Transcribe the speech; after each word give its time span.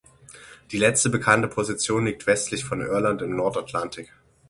Die 0.71 0.79
letzte 0.79 1.11
bekannte 1.11 1.47
Position 1.47 2.07
liegt 2.07 2.25
westlich 2.25 2.65
von 2.65 2.81
Irland 2.81 3.21
im 3.21 3.35
Nordatlantik. 3.35 4.11